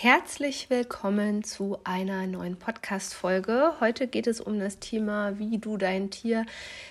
[0.00, 3.72] Herzlich willkommen zu einer neuen Podcast-Folge.
[3.80, 6.46] Heute geht es um das Thema, wie du dein Tier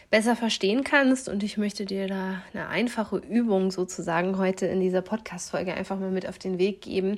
[0.09, 1.29] besser verstehen kannst.
[1.29, 6.11] Und ich möchte dir da eine einfache Übung sozusagen heute in dieser Podcast-Folge einfach mal
[6.11, 7.17] mit auf den Weg geben,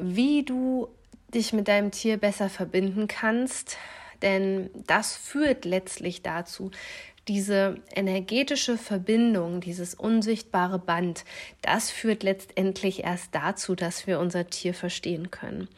[0.00, 0.88] wie du
[1.34, 3.76] dich mit deinem Tier besser verbinden kannst.
[4.22, 6.70] Denn das führt letztlich dazu,
[7.28, 11.24] diese energetische Verbindung, dieses unsichtbare Band,
[11.62, 15.68] das führt letztendlich erst dazu, dass wir unser Tier verstehen können.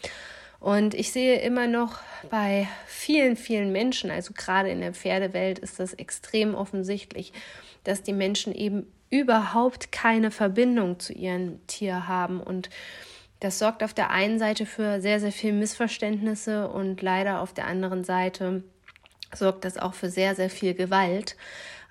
[0.59, 5.79] Und ich sehe immer noch bei vielen, vielen Menschen, also gerade in der Pferdewelt ist
[5.79, 7.33] das extrem offensichtlich,
[7.85, 12.41] dass die Menschen eben überhaupt keine Verbindung zu ihrem Tier haben.
[12.41, 12.71] Und
[13.41, 17.67] das sorgt auf der einen Seite für sehr, sehr viel Missverständnisse und leider auf der
[17.67, 18.65] anderen Seite
[19.37, 21.37] sorgt das auch für sehr, sehr viel Gewalt,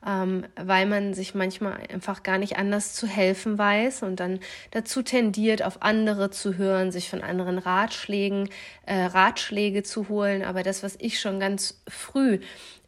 [0.06, 4.40] ähm, weil man sich manchmal einfach gar nicht anders zu helfen weiß und dann
[4.72, 8.50] dazu tendiert, auf andere zu hören, sich von anderen Ratschlägen,
[8.86, 10.44] äh, Ratschläge zu holen.
[10.44, 12.40] Aber das, was ich schon ganz früh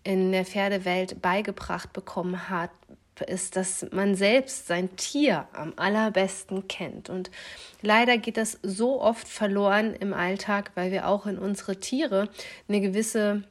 [0.03, 2.69] in der Pferdewelt beigebracht bekommen hat,
[3.21, 7.09] ist, dass man selbst sein Tier am allerbesten kennt.
[7.09, 7.31] Und
[7.81, 12.29] leider geht das so oft verloren im Alltag, weil wir auch in unsere Tiere
[12.67, 13.43] eine gewisse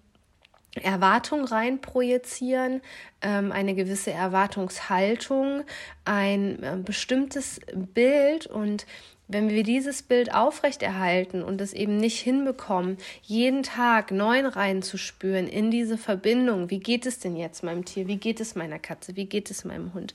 [0.83, 2.81] Erwartung rein projizieren,
[3.23, 5.65] ähm, eine gewisse Erwartungshaltung,
[6.05, 7.61] ein äh, bestimmtes
[7.95, 8.47] Bild.
[8.47, 8.87] Und
[9.29, 15.71] wenn wir dieses Bild aufrechterhalten und es eben nicht hinbekommen, jeden Tag neuen reinzuspüren in
[15.71, 19.27] diese Verbindung, wie geht es denn jetzt meinem Tier, wie geht es meiner Katze, wie
[19.27, 20.15] geht es meinem Hund,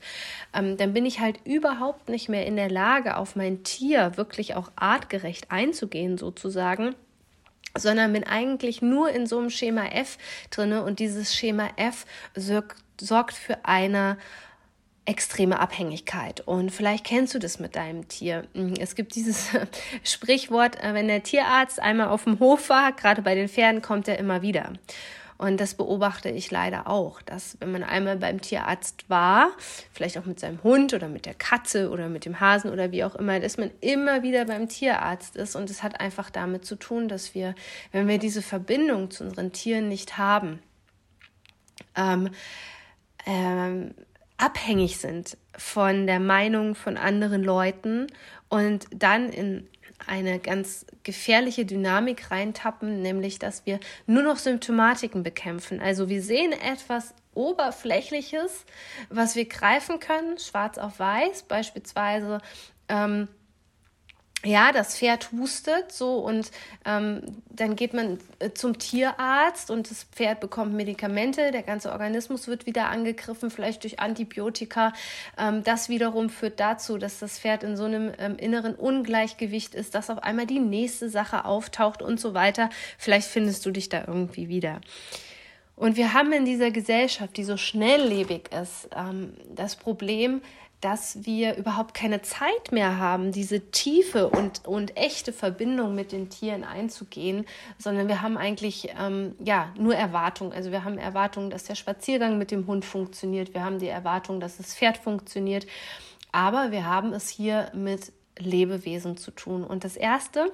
[0.54, 4.56] ähm, dann bin ich halt überhaupt nicht mehr in der Lage, auf mein Tier wirklich
[4.56, 6.96] auch artgerecht einzugehen, sozusagen
[7.78, 10.18] sondern bin eigentlich nur in so einem Schema F
[10.50, 12.06] drinne und dieses Schema F
[12.36, 14.18] sorgt für eine
[15.06, 16.42] extreme Abhängigkeit.
[16.42, 18.48] Und vielleicht kennst du das mit deinem Tier.
[18.54, 19.50] Hm, es gibt dieses
[20.04, 24.08] Sprichwort, äh, wenn der Tierarzt einmal auf dem Hof war, gerade bei den Pferden, kommt
[24.08, 24.74] er immer wieder.
[25.42, 29.50] Und das beobachte ich leider auch, dass wenn man einmal beim Tierarzt war,
[29.92, 33.04] vielleicht auch mit seinem Hund oder mit der Katze oder mit dem Hasen oder wie
[33.04, 35.56] auch immer, dass man immer wieder beim Tierarzt ist.
[35.56, 37.56] Und es hat einfach damit zu tun, dass wir,
[37.92, 40.60] wenn wir diese Verbindung zu unseren Tieren nicht haben,
[41.96, 42.30] ähm,
[43.26, 43.96] ähm,
[44.38, 48.06] abhängig sind von der Meinung von anderen Leuten
[48.48, 49.68] und dann in
[50.08, 55.80] eine ganz gefährliche Dynamik reintappen, nämlich dass wir nur noch Symptomatiken bekämpfen.
[55.80, 58.66] Also wir sehen etwas Oberflächliches,
[59.10, 62.40] was wir greifen können, schwarz auf weiß, beispielsweise
[62.90, 63.28] ähm,
[64.44, 66.50] ja, das Pferd hustet so und
[66.86, 72.48] ähm, dann geht man äh, zum Tierarzt und das Pferd bekommt Medikamente, der ganze Organismus
[72.48, 74.94] wird wieder angegriffen, vielleicht durch Antibiotika.
[75.38, 79.94] Ähm, das wiederum führt dazu, dass das Pferd in so einem ähm, inneren Ungleichgewicht ist,
[79.94, 82.72] dass auf einmal die nächste Sache auftaucht und so weiter.
[82.98, 84.82] Vielleicht findest du dich da irgendwie wieder.
[85.76, 90.42] Und wir haben in dieser Gesellschaft, die so schnelllebig ist, ähm, das Problem,
[90.82, 96.30] dass wir überhaupt keine Zeit mehr haben, diese tiefe und, und echte Verbindung mit den
[96.30, 97.46] Tieren einzugehen,
[97.78, 100.52] sondern wir haben eigentlich ähm, ja nur Erwartungen.
[100.52, 104.40] Also wir haben Erwartungen, dass der Spaziergang mit dem Hund funktioniert, wir haben die Erwartung,
[104.40, 105.68] dass das Pferd funktioniert,
[106.32, 109.64] aber wir haben es hier mit Lebewesen zu tun.
[109.64, 110.52] Und das Erste,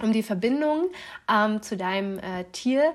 [0.00, 0.88] um die Verbindung
[1.30, 2.94] ähm, zu deinem äh, Tier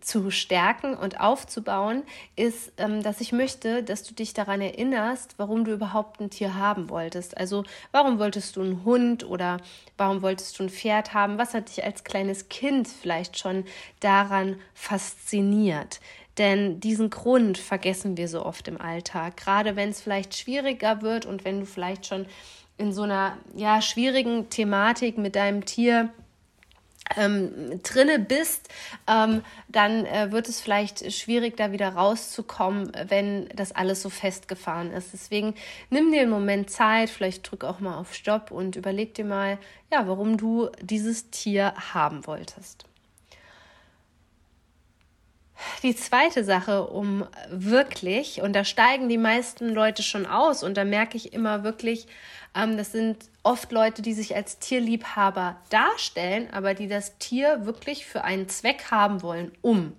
[0.00, 2.02] zu stärken und aufzubauen,
[2.36, 6.54] ist, ähm, dass ich möchte, dass du dich daran erinnerst, warum du überhaupt ein Tier
[6.54, 7.36] haben wolltest.
[7.36, 9.58] Also warum wolltest du einen Hund oder
[9.96, 11.38] warum wolltest du ein Pferd haben?
[11.38, 13.64] Was hat dich als kleines Kind vielleicht schon
[14.00, 16.00] daran fasziniert?
[16.38, 21.26] Denn diesen Grund vergessen wir so oft im Alltag, gerade wenn es vielleicht schwieriger wird
[21.26, 22.26] und wenn du vielleicht schon
[22.76, 26.10] in so einer ja schwierigen Thematik mit deinem Tier
[27.16, 28.68] ähm, drinne bist,
[29.06, 34.92] ähm, dann äh, wird es vielleicht schwierig, da wieder rauszukommen, wenn das alles so festgefahren
[34.92, 35.12] ist.
[35.12, 35.54] Deswegen
[35.90, 39.58] nimm dir einen Moment Zeit, vielleicht drück auch mal auf Stopp und überleg dir mal,
[39.92, 42.87] ja, warum du dieses Tier haben wolltest.
[45.82, 50.84] Die zweite Sache, um wirklich, und da steigen die meisten Leute schon aus, und da
[50.84, 52.06] merke ich immer wirklich,
[52.54, 58.06] ähm, das sind oft Leute, die sich als Tierliebhaber darstellen, aber die das Tier wirklich
[58.06, 59.94] für einen Zweck haben wollen, um.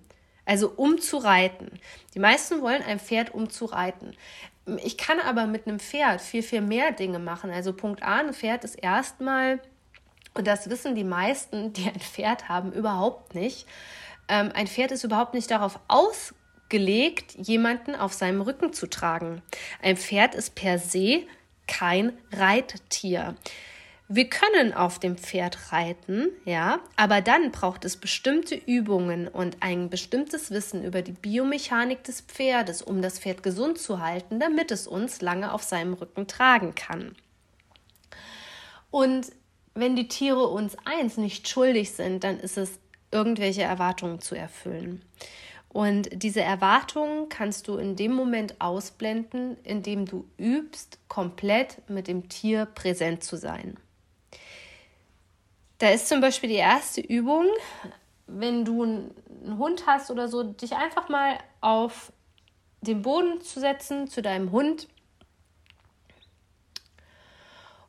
[0.45, 1.79] Also um zu reiten.
[2.15, 4.15] Die meisten wollen ein Pferd um zu reiten.
[4.83, 7.51] Ich kann aber mit einem Pferd viel, viel mehr Dinge machen.
[7.51, 9.59] Also Punkt A, ein Pferd ist erstmal,
[10.33, 13.67] und das wissen die meisten, die ein Pferd haben, überhaupt nicht.
[14.29, 19.41] Ähm, ein Pferd ist überhaupt nicht darauf ausgelegt, jemanden auf seinem Rücken zu tragen.
[19.81, 21.23] Ein Pferd ist per se
[21.67, 23.35] kein Reittier.
[24.11, 29.91] Wir können auf dem Pferd reiten, ja, aber dann braucht es bestimmte Übungen und ein
[29.91, 34.87] bestimmtes Wissen über die Biomechanik des Pferdes, um das Pferd gesund zu halten, damit es
[34.87, 37.15] uns lange auf seinem Rücken tragen kann.
[38.89, 39.27] Und
[39.75, 42.79] wenn die Tiere uns eins nicht schuldig sind, dann ist es
[43.11, 45.03] irgendwelche Erwartungen zu erfüllen.
[45.69, 52.27] Und diese Erwartungen kannst du in dem Moment ausblenden, indem du übst, komplett mit dem
[52.27, 53.77] Tier präsent zu sein.
[55.77, 57.45] Da ist zum Beispiel die erste Übung,
[58.25, 62.11] wenn du einen Hund hast oder so, dich einfach mal auf
[62.81, 64.87] den Boden zu setzen zu deinem Hund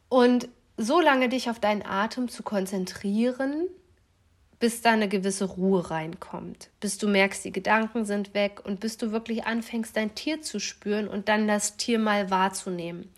[0.09, 3.69] und so lange dich auf deinen Atem zu konzentrieren,
[4.61, 8.99] bis da eine gewisse Ruhe reinkommt, bis du merkst, die Gedanken sind weg und bis
[8.99, 13.11] du wirklich anfängst, dein Tier zu spüren und dann das Tier mal wahrzunehmen.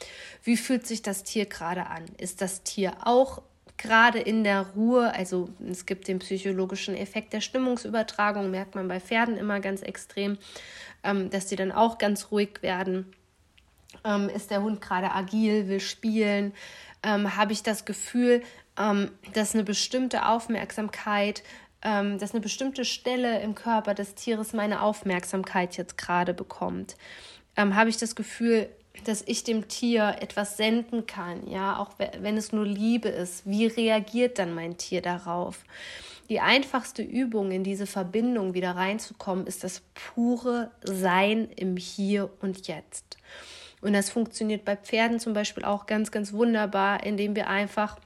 [0.45, 2.05] Wie fühlt sich das Tier gerade an?
[2.17, 3.43] Ist das Tier auch
[3.77, 5.13] gerade in der Ruhe?
[5.15, 10.39] Also es gibt den psychologischen Effekt der Stimmungsübertragung, merkt man bei Pferden immer ganz extrem,
[11.03, 13.13] ähm, dass die dann auch ganz ruhig werden.
[14.05, 16.53] Ähm, ist der Hund gerade agil, will spielen?
[17.03, 18.43] Ähm, Habe ich das Gefühl,
[19.33, 21.43] dass eine bestimmte Aufmerksamkeit,
[21.83, 26.97] ähm, dass eine bestimmte Stelle im Körper des Tieres meine Aufmerksamkeit jetzt gerade bekommt.
[27.57, 28.69] Ähm, Habe ich das Gefühl,
[29.05, 33.47] dass ich dem Tier etwas senden kann, ja, auch wenn es nur Liebe ist.
[33.47, 35.65] Wie reagiert dann mein Tier darauf?
[36.29, 42.69] Die einfachste Übung, in diese Verbindung wieder reinzukommen, ist das pure Sein im Hier und
[42.69, 43.17] Jetzt.
[43.81, 47.99] Und das funktioniert bei Pferden zum Beispiel auch ganz, ganz wunderbar, indem wir einfach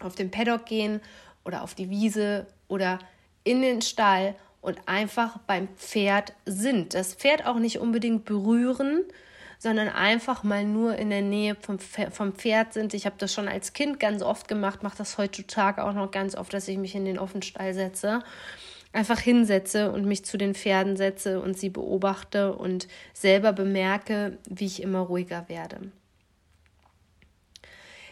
[0.00, 1.00] auf den Paddock gehen
[1.44, 2.98] oder auf die Wiese oder
[3.44, 6.94] in den Stall und einfach beim Pferd sind.
[6.94, 9.04] Das Pferd auch nicht unbedingt berühren,
[9.58, 12.94] sondern einfach mal nur in der Nähe vom, vom Pferd sind.
[12.94, 16.36] Ich habe das schon als Kind ganz oft gemacht, mache das heutzutage auch noch ganz
[16.36, 18.22] oft, dass ich mich in den Offenstall setze,
[18.92, 24.66] einfach hinsetze und mich zu den Pferden setze und sie beobachte und selber bemerke, wie
[24.66, 25.92] ich immer ruhiger werde.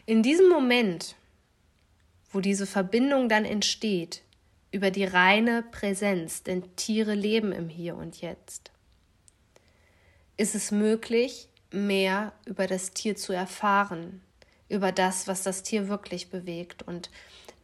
[0.04, 1.16] In diesem Moment
[2.36, 4.20] wo diese Verbindung dann entsteht,
[4.70, 8.72] über die reine Präsenz, denn Tiere leben im Hier und Jetzt,
[10.36, 14.20] ist es möglich, mehr über das Tier zu erfahren,
[14.68, 16.82] über das, was das Tier wirklich bewegt.
[16.82, 17.10] Und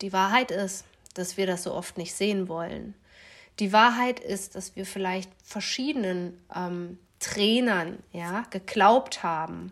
[0.00, 2.94] die Wahrheit ist, dass wir das so oft nicht sehen wollen.
[3.58, 9.70] Die Wahrheit ist, dass wir vielleicht verschiedenen ähm, Trainern ja, geglaubt haben,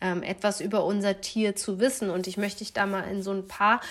[0.00, 2.08] ähm, etwas über unser Tier zu wissen.
[2.08, 3.82] Und ich möchte dich da mal in so ein paar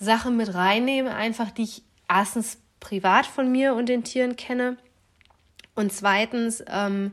[0.00, 4.78] Sachen mit reinnehme, einfach die ich erstens privat von mir und den Tieren kenne.
[5.74, 7.12] Und zweitens ähm,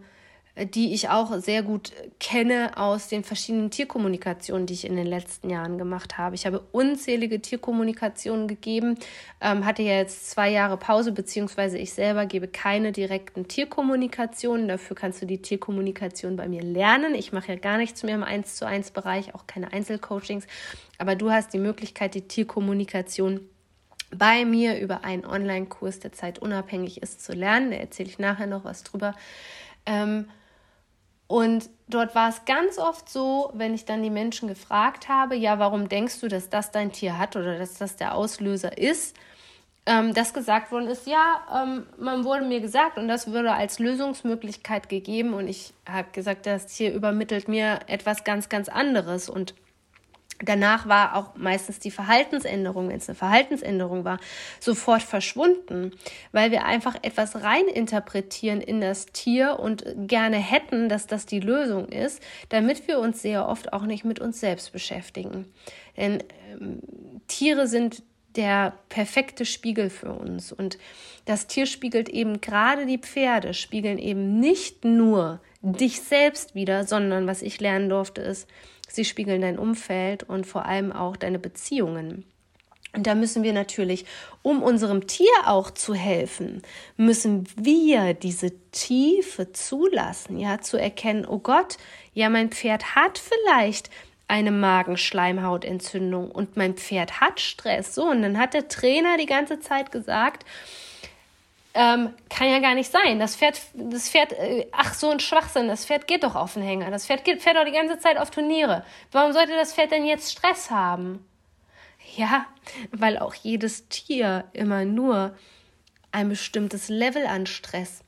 [0.65, 5.49] die ich auch sehr gut kenne aus den verschiedenen Tierkommunikationen, die ich in den letzten
[5.49, 6.35] Jahren gemacht habe.
[6.35, 8.97] Ich habe unzählige Tierkommunikationen gegeben,
[9.39, 14.67] ähm, hatte ja jetzt zwei Jahre Pause, beziehungsweise ich selber gebe keine direkten Tierkommunikationen.
[14.67, 17.13] Dafür kannst du die Tierkommunikation bei mir lernen.
[17.13, 20.47] Ich mache ja gar nichts mehr im 1 zu 1 Bereich, auch keine Einzelcoachings,
[20.97, 23.41] aber du hast die Möglichkeit, die Tierkommunikation
[24.09, 27.71] bei mir über einen Online-Kurs, der zeitunabhängig ist, zu lernen.
[27.71, 29.13] Da erzähle ich nachher noch was drüber.
[29.85, 30.27] Ähm,
[31.27, 35.59] und dort war es ganz oft so, wenn ich dann die Menschen gefragt habe, ja,
[35.59, 39.15] warum denkst du, dass das dein Tier hat oder dass das der Auslöser ist,
[39.85, 43.79] ähm, dass gesagt worden ist, ja, ähm, man wurde mir gesagt und das würde als
[43.79, 49.53] Lösungsmöglichkeit gegeben und ich habe gesagt, das Tier übermittelt mir etwas ganz, ganz anderes und
[50.39, 54.19] Danach war auch meistens die Verhaltensänderung, wenn es eine Verhaltensänderung war,
[54.59, 55.91] sofort verschwunden,
[56.31, 61.89] weil wir einfach etwas reininterpretieren in das Tier und gerne hätten, dass das die Lösung
[61.89, 65.51] ist, damit wir uns sehr oft auch nicht mit uns selbst beschäftigen.
[65.97, 66.81] Denn ähm,
[67.27, 68.03] Tiere sind
[68.35, 70.51] der perfekte Spiegel für uns.
[70.51, 70.77] Und
[71.25, 77.27] das Tier spiegelt eben gerade die Pferde, spiegeln eben nicht nur dich selbst wieder, sondern
[77.27, 78.47] was ich lernen durfte, ist,
[78.87, 82.25] Sie spiegeln dein Umfeld und vor allem auch deine Beziehungen.
[82.93, 84.05] Und da müssen wir natürlich,
[84.41, 86.63] um unserem Tier auch zu helfen,
[86.95, 91.77] müssen wir diese Tiefe zulassen, ja, zu erkennen, oh Gott,
[92.13, 93.91] ja, mein Pferd hat vielleicht
[94.27, 97.93] eine Magenschleimhautentzündung und mein Pferd hat Stress.
[97.93, 100.43] So, und dann hat der Trainer die ganze Zeit gesagt,
[101.77, 103.19] ähm, kann ja gar nicht sein.
[103.19, 106.63] Das Pferd, das Pferd, äh, ach so ein Schwachsinn, das Pferd geht doch auf den
[106.63, 106.89] Hänger.
[106.89, 108.83] Das Pferd geht, fährt doch die ganze Zeit auf Turniere.
[109.11, 111.23] Warum sollte das Pferd denn jetzt Stress haben?
[112.15, 112.47] Ja,
[112.91, 115.37] weil auch jedes Tier immer nur
[116.11, 118.03] ein bestimmtes Level an Stress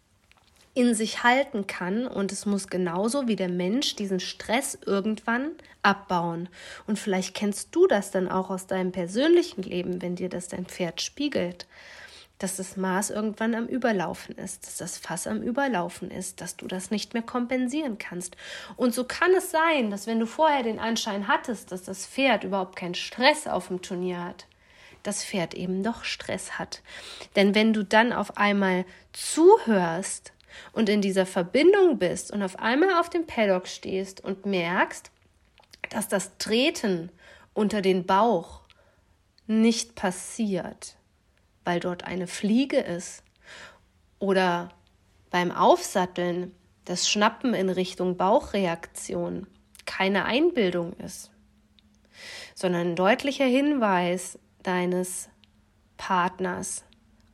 [0.74, 5.52] in sich halten kann und es muss genauso wie der Mensch diesen Stress irgendwann
[5.84, 6.50] abbauen.
[6.88, 10.66] Und vielleicht kennst du das dann auch aus deinem persönlichen Leben, wenn dir das dein
[10.66, 11.68] Pferd spiegelt
[12.40, 16.68] dass das Maß irgendwann am Überlaufen ist, dass das Fass am Überlaufen ist, dass du
[16.68, 18.38] das nicht mehr kompensieren kannst.
[18.78, 22.46] Und so kann es sein, dass wenn du vorher den Anschein hattest, dass das Pferd
[22.46, 24.48] überhaupt keinen Stress auf dem Turnier hat,
[25.04, 26.82] das Pferd eben doch Stress hat.
[27.36, 30.34] Denn wenn du dann auf einmal zuhörst
[30.72, 35.12] und in dieser Verbindung bist und auf einmal auf dem Paddock stehst und merkst,
[35.90, 37.12] dass das Treten
[37.54, 38.62] unter den Bauch
[39.48, 40.96] nicht passiert,
[41.70, 43.24] weil dort eine Fliege ist.
[44.18, 44.70] Oder
[45.30, 49.46] beim Aufsatteln das Schnappen in Richtung Bauchreaktion
[49.86, 51.30] keine Einbildung ist,
[52.56, 55.30] sondern ein deutlicher Hinweis deines
[55.98, 56.86] Partners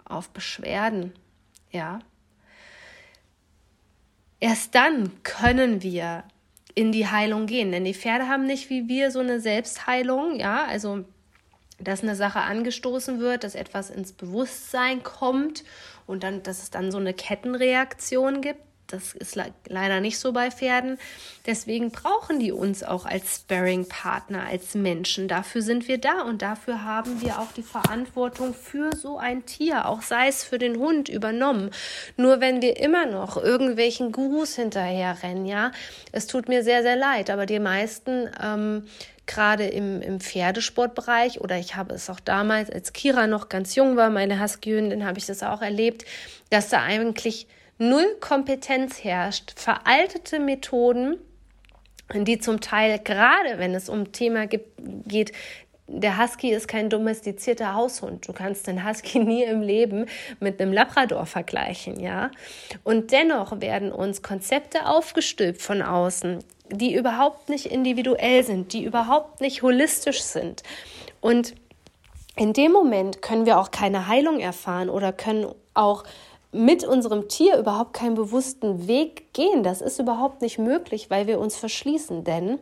[0.04, 1.14] auf Beschwerden,
[1.72, 2.00] ja.
[4.42, 6.26] Erst dann können wir
[6.74, 10.66] in die Heilung gehen, denn die Pferde haben nicht wie wir so eine Selbstheilung, ja,
[10.66, 11.06] also
[11.80, 15.64] dass eine Sache angestoßen wird, dass etwas ins Bewusstsein kommt
[16.08, 18.60] und dann, dass es dann so eine Kettenreaktion gibt.
[18.88, 21.00] Das ist le leider nicht so bei Pferden.
[21.48, 25.28] Deswegen brauchen die uns auch als Sparring-Partner, als Menschen.
[25.28, 29.88] Dafür sind wir da und dafür haben wir auch die Verantwortung für so ein Tier,
[29.88, 31.72] auch sei es für den Hund übernommen.
[32.16, 35.72] Nur wenn wir immer noch irgendwelchen Gurus hinterherrennen, ja,
[36.12, 38.88] es tut mir sehr, sehr leid, aber die meisten ähm,
[39.28, 43.96] gerade im, im Pferdesportbereich oder ich habe es auch damals, als Kira noch ganz jung
[43.96, 46.06] war, meine Husky-Hündin, habe ich das auch erlebt,
[46.50, 51.18] dass da eigentlich null Kompetenz herrscht, veraltete Methoden,
[52.14, 55.32] die zum Teil, gerade wenn es um Thema geht,
[55.88, 58.28] der Husky ist kein domestizierter Haushund.
[58.28, 60.08] Du kannst den Husky nie im Leben
[60.40, 62.32] mit einem Labrador vergleichen, ja.
[62.84, 66.40] Und dennoch werden uns Konzepte aufgestülpt von außen,
[66.72, 70.64] die überhaupt nicht individuell sind, die überhaupt nicht holistisch sind.
[71.22, 71.56] Und
[72.36, 76.04] in dem Moment können wir auch keine Heilung erfahren oder können auch
[76.52, 79.64] mit unserem Tier überhaupt keinen bewussten Weg gehen.
[79.64, 82.24] Das ist überhaupt nicht möglich, weil wir uns verschließen.
[82.24, 82.60] Denn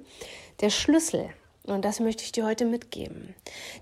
[0.62, 1.29] der Schlüssel,
[1.65, 3.36] und das möchte ich dir heute mitgeben,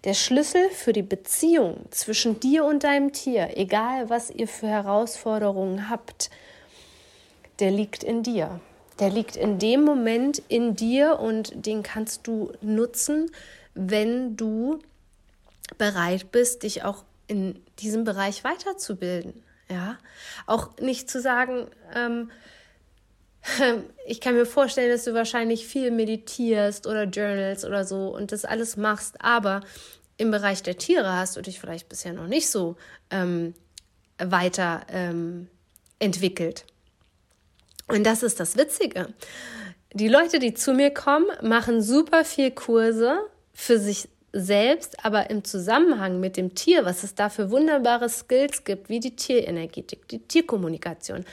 [0.03, 5.89] der Schlüssel für die Beziehung zwischen dir und deinem Tier, egal was ihr für Herausforderungen
[5.89, 6.29] habt,
[7.59, 8.59] der liegt in dir.
[9.01, 13.31] Der liegt in dem Moment in dir und den kannst du nutzen,
[13.73, 14.79] wenn du
[15.79, 19.43] bereit bist, dich auch in diesem Bereich weiterzubilden.
[19.69, 19.97] Ja,
[20.45, 21.65] auch nicht zu sagen,
[21.95, 22.29] ähm,
[24.05, 28.45] ich kann mir vorstellen, dass du wahrscheinlich viel meditierst oder journals oder so und das
[28.45, 29.61] alles machst, aber
[30.17, 32.75] im Bereich der Tiere hast du dich vielleicht bisher noch nicht so
[33.09, 33.55] ähm,
[34.19, 35.47] weiter ähm,
[35.97, 36.65] entwickelt.
[37.91, 39.09] Und das ist das Witzige.
[39.93, 43.19] Die Leute, die zu mir kommen, machen super viel Kurse
[43.53, 48.63] für sich selbst, aber im Zusammenhang mit dem Tier, was es da für wunderbare Skills
[48.63, 51.25] gibt, wie die Tierenergetik, die Tierkommunikation,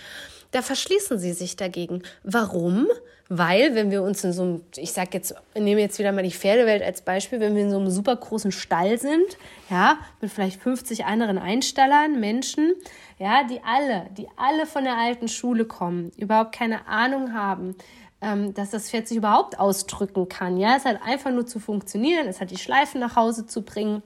[0.50, 2.02] da verschließen sie sich dagegen.
[2.24, 2.88] Warum?
[3.28, 6.32] Weil, wenn wir uns in so einem, ich sag jetzt, nehme jetzt wieder mal die
[6.32, 9.36] Pferdewelt als Beispiel, wenn wir in so einem super großen Stall sind,
[9.68, 12.72] ja, mit vielleicht 50 anderen Einstallern, Menschen,
[13.18, 17.74] ja, die alle, die alle von der alten Schule kommen, überhaupt keine Ahnung haben,
[18.20, 22.26] ähm, dass das Pferd sich überhaupt ausdrücken kann, ja, es hat einfach nur zu funktionieren,
[22.26, 24.02] es hat die Schleifen nach Hause zu bringen.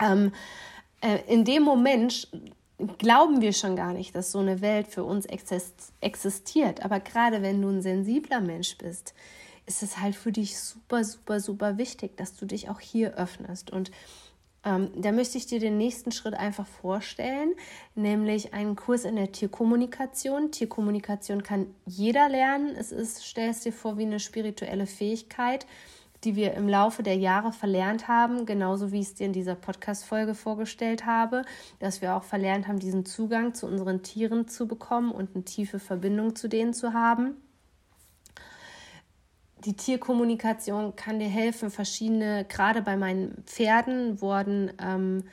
[0.00, 0.32] Ähm,
[1.00, 2.28] äh, in dem Moment
[2.98, 5.26] glauben wir schon gar nicht, dass so eine Welt für uns
[6.00, 6.84] existiert.
[6.84, 9.14] Aber gerade wenn du ein sensibler Mensch bist,
[9.66, 13.70] ist es halt für dich super, super, super wichtig, dass du dich auch hier öffnest.
[13.70, 13.90] Und
[14.66, 17.54] ähm, da möchte ich dir den nächsten Schritt einfach vorstellen,
[17.94, 20.50] nämlich einen Kurs in der Tierkommunikation.
[20.50, 22.74] Tierkommunikation kann jeder lernen.
[22.76, 25.66] Es ist, stell es dir vor, wie eine spirituelle Fähigkeit
[26.24, 29.54] die wir im Laufe der Jahre verlernt haben, genauso wie ich es dir in dieser
[29.54, 31.42] Podcast-Folge vorgestellt habe,
[31.78, 35.78] dass wir auch verlernt haben, diesen Zugang zu unseren Tieren zu bekommen und eine tiefe
[35.78, 37.36] Verbindung zu denen zu haben.
[39.66, 41.70] Die Tierkommunikation kann dir helfen.
[41.70, 45.24] Verschiedene, gerade bei meinen Pferden wurden ähm,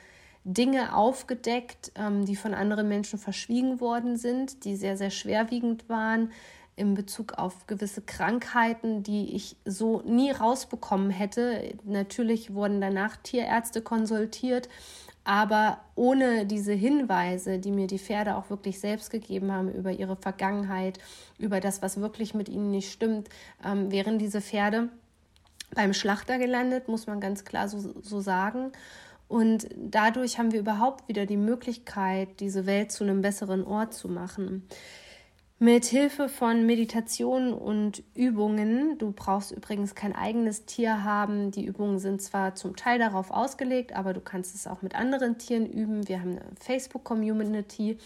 [0.42, 6.32] Dinge aufgedeckt, ähm, die von anderen Menschen verschwiegen worden sind, die sehr, sehr schwerwiegend waren
[6.76, 11.76] in Bezug auf gewisse Krankheiten, die ich so nie rausbekommen hätte.
[11.84, 14.68] Natürlich wurden danach Tierärzte konsultiert,
[15.24, 20.16] aber ohne diese Hinweise, die mir die Pferde auch wirklich selbst gegeben haben über ihre
[20.16, 20.98] Vergangenheit,
[21.38, 23.30] über das, was wirklich mit ihnen nicht stimmt,
[23.64, 24.90] ähm, wären diese Pferde
[25.74, 28.72] beim Schlachter gelandet, muss man ganz klar so, so sagen.
[29.26, 34.08] Und dadurch haben wir überhaupt wieder die Möglichkeit, diese Welt zu einem besseren Ort zu
[34.08, 34.68] machen.
[35.60, 41.52] Mit Hilfe von Meditationen und Übungen, du brauchst übrigens kein eigenes Tier haben.
[41.52, 45.38] Die Übungen sind zwar zum Teil darauf ausgelegt, aber du kannst es auch mit anderen
[45.38, 46.08] Tieren üben.
[46.08, 47.98] Wir haben eine Facebook-Community,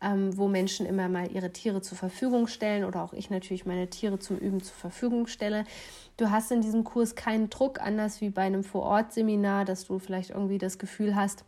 [0.00, 3.90] ähm, wo Menschen immer mal ihre Tiere zur Verfügung stellen oder auch ich natürlich meine
[3.90, 5.64] Tiere zum Üben zur Verfügung stelle.
[6.16, 10.30] Du hast in diesem Kurs keinen Druck, anders wie bei einem Vor-Ort-Seminar, dass du vielleicht
[10.30, 11.44] irgendwie das Gefühl hast,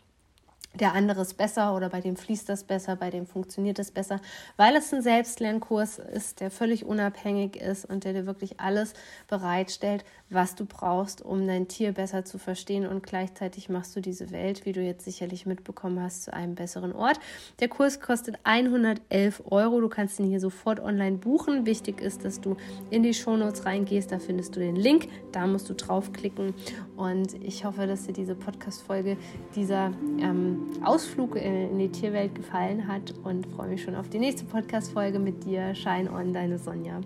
[0.80, 4.20] der andere ist besser oder bei dem fließt das besser, bei dem funktioniert das besser,
[4.56, 8.94] weil es ein Selbstlernkurs ist, der völlig unabhängig ist und der dir wirklich alles
[9.28, 12.86] bereitstellt, was du brauchst, um dein Tier besser zu verstehen.
[12.86, 16.92] Und gleichzeitig machst du diese Welt, wie du jetzt sicherlich mitbekommen hast, zu einem besseren
[16.92, 17.18] Ort.
[17.60, 21.66] Der Kurs kostet 111 Euro, du kannst ihn hier sofort online buchen.
[21.66, 22.56] Wichtig ist, dass du
[22.90, 26.54] in die Shownotes reingehst, da findest du den Link, da musst du draufklicken.
[26.96, 29.16] Und ich hoffe, dass dir diese Podcast-Folge,
[29.54, 34.44] dieser ähm, Ausflug in die Tierwelt gefallen hat und freue mich schon auf die nächste
[34.44, 35.74] Podcast-Folge mit dir.
[35.74, 37.00] Shine on, deine Sonja.